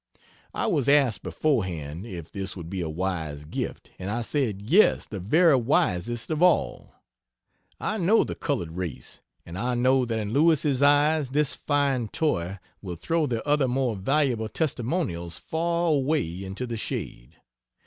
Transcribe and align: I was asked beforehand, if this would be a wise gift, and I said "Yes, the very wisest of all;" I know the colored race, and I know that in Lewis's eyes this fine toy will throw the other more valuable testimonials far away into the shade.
I 0.55 0.65
was 0.65 0.89
asked 0.89 1.21
beforehand, 1.21 2.07
if 2.07 2.31
this 2.31 2.55
would 2.57 2.71
be 2.71 2.81
a 2.81 2.89
wise 2.89 3.45
gift, 3.45 3.91
and 3.99 4.09
I 4.09 4.23
said 4.23 4.59
"Yes, 4.63 5.05
the 5.05 5.19
very 5.19 5.55
wisest 5.57 6.31
of 6.31 6.41
all;" 6.41 6.95
I 7.79 7.99
know 7.99 8.23
the 8.23 8.33
colored 8.33 8.71
race, 8.71 9.21
and 9.45 9.59
I 9.59 9.75
know 9.75 10.03
that 10.05 10.17
in 10.17 10.33
Lewis's 10.33 10.81
eyes 10.81 11.29
this 11.29 11.53
fine 11.53 12.07
toy 12.07 12.57
will 12.81 12.95
throw 12.95 13.27
the 13.27 13.47
other 13.47 13.67
more 13.67 13.95
valuable 13.95 14.49
testimonials 14.49 15.37
far 15.37 15.89
away 15.93 16.43
into 16.43 16.65
the 16.65 16.77
shade. 16.77 17.39